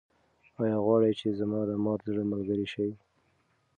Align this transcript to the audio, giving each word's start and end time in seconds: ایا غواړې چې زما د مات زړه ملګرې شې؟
ایا 0.61 0.77
غواړې 0.85 1.11
چې 1.19 1.27
زما 1.39 1.59
د 1.69 1.71
مات 1.83 1.99
زړه 2.09 2.23
ملګرې 2.31 2.67
شې؟ 2.73 2.87